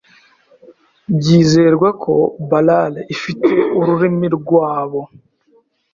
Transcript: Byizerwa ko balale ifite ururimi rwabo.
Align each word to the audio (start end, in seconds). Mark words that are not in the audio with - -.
Byizerwa 1.17 1.89
ko 2.03 2.13
balale 2.49 3.01
ifite 3.15 3.51
ururimi 3.79 4.27
rwabo. 4.37 5.01